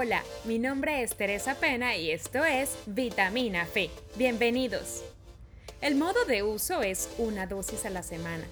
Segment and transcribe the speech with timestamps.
[0.00, 3.90] Hola, mi nombre es Teresa Pena y esto es Vitamina Fe.
[4.14, 5.02] Bienvenidos.
[5.80, 8.44] El modo de uso es una dosis a la semana.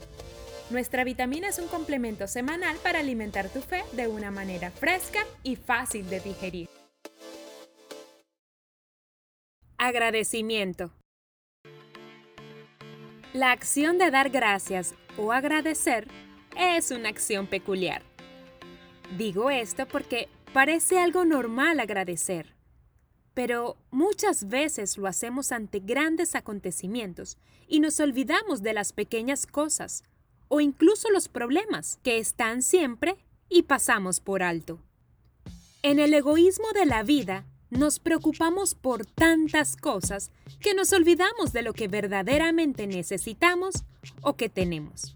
[0.70, 5.54] Nuestra vitamina es un complemento semanal para alimentar tu fe de una manera fresca y
[5.54, 6.68] fácil de digerir.
[9.78, 10.90] Agradecimiento.
[13.32, 16.08] La acción de dar gracias o agradecer
[16.58, 18.02] es una acción peculiar.
[19.16, 22.54] Digo esto porque parece algo normal agradecer,
[23.34, 27.36] pero muchas veces lo hacemos ante grandes acontecimientos
[27.68, 30.02] y nos olvidamos de las pequeñas cosas
[30.48, 33.18] o incluso los problemas que están siempre
[33.50, 34.78] y pasamos por alto.
[35.82, 41.60] En el egoísmo de la vida, nos preocupamos por tantas cosas que nos olvidamos de
[41.60, 43.84] lo que verdaderamente necesitamos
[44.22, 45.14] o que tenemos.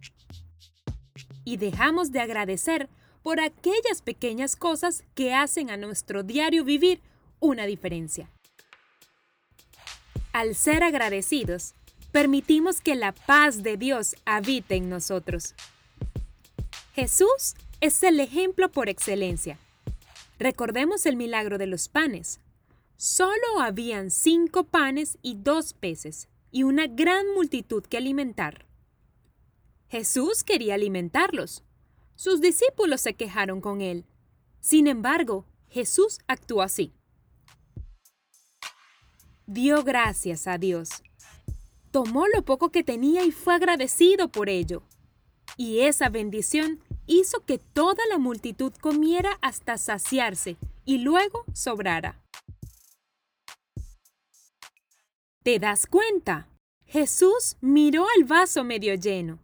[1.46, 2.90] Y dejamos de agradecer
[3.22, 7.00] por aquellas pequeñas cosas que hacen a nuestro diario vivir
[7.38, 8.30] una diferencia.
[10.32, 11.74] Al ser agradecidos,
[12.12, 15.54] permitimos que la paz de Dios habite en nosotros.
[16.94, 19.58] Jesús es el ejemplo por excelencia.
[20.38, 22.40] Recordemos el milagro de los panes.
[22.96, 28.66] Solo habían cinco panes y dos peces, y una gran multitud que alimentar.
[29.88, 31.64] Jesús quería alimentarlos.
[32.20, 34.04] Sus discípulos se quejaron con él.
[34.60, 36.92] Sin embargo, Jesús actuó así.
[39.46, 40.90] Dio gracias a Dios.
[41.90, 44.82] Tomó lo poco que tenía y fue agradecido por ello.
[45.56, 52.20] Y esa bendición hizo que toda la multitud comiera hasta saciarse y luego sobrara.
[55.42, 56.50] ¿Te das cuenta?
[56.84, 59.38] Jesús miró el vaso medio lleno.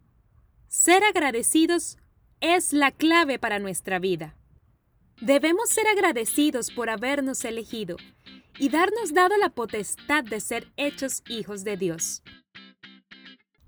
[0.67, 1.97] Ser agradecidos
[2.41, 4.35] es la clave para nuestra vida.
[5.21, 7.97] Debemos ser agradecidos por habernos elegido
[8.59, 12.23] y darnos dado la potestad de ser hechos hijos de Dios.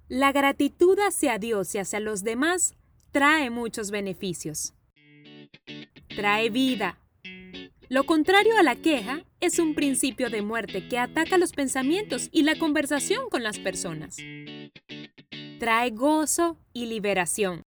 [0.08, 2.76] La gratitud hacia Dios y hacia los demás
[3.12, 4.74] trae muchos beneficios.
[6.16, 6.98] Trae vida,
[7.90, 12.44] lo contrario a la queja es un principio de muerte que ataca los pensamientos y
[12.44, 14.18] la conversación con las personas.
[15.60, 17.64] Trae gozo y liberación.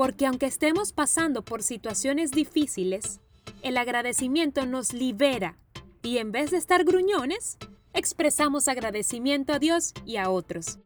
[0.00, 3.20] Porque aunque estemos pasando por situaciones difíciles,
[3.60, 5.58] el agradecimiento nos libera
[6.02, 7.58] y en vez de estar gruñones,
[7.92, 10.78] expresamos agradecimiento a Dios y a otros.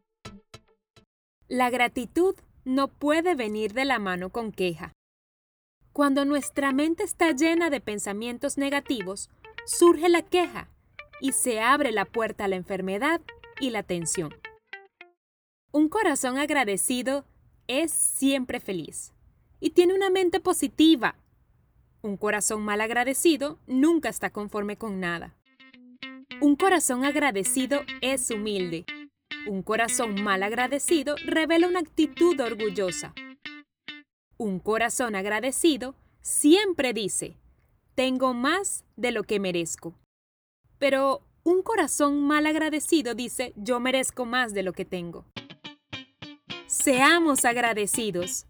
[1.47, 4.91] La gratitud no puede venir de la mano con queja.
[5.93, 9.29] Cuando nuestra mente está llena de pensamientos negativos,
[9.65, 10.67] surge la queja
[11.21, 13.21] y se abre la puerta a la enfermedad
[13.61, 14.35] y la tensión.
[15.71, 17.23] Un corazón agradecido
[17.67, 19.13] es siempre feliz
[19.59, 21.15] y tiene una mente positiva.
[22.01, 25.35] Un corazón mal agradecido nunca está conforme con nada.
[26.41, 28.85] Un corazón agradecido es humilde.
[29.47, 33.13] Un corazón mal agradecido revela una actitud orgullosa.
[34.37, 37.37] Un corazón agradecido siempre dice,
[37.95, 39.95] tengo más de lo que merezco.
[40.77, 45.25] Pero un corazón mal agradecido dice, yo merezco más de lo que tengo.
[46.85, 48.45] Seamos agradecidos.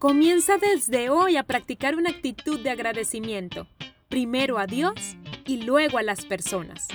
[0.00, 3.68] Comienza desde hoy a practicar una actitud de agradecimiento,
[4.08, 5.16] primero a Dios
[5.46, 6.88] y luego a las personas.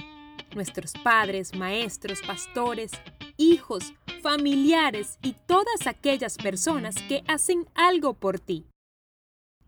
[0.53, 2.91] Nuestros padres, maestros, pastores,
[3.37, 8.65] hijos, familiares y todas aquellas personas que hacen algo por ti.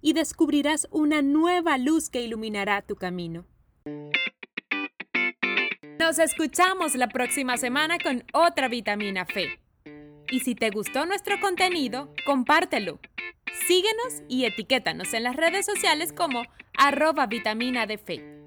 [0.01, 3.45] Y descubrirás una nueva luz que iluminará tu camino.
[5.97, 9.62] Nos escuchamos la próxima semana con otra vitamina fe.
[10.33, 12.99] Y si te gustó nuestro contenido, compártelo.
[13.67, 16.41] Síguenos y etiquétanos en las redes sociales como
[16.75, 18.42] arroba vitamina de.